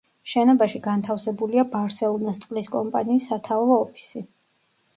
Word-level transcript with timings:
შენობაში 0.29 0.79
განთავსებულია 0.87 1.65
ბარსელონას 1.75 2.41
წყლის 2.47 2.73
კომპანიის 2.79 3.31
სათავო 3.35 3.79
ოფისი. 3.87 4.27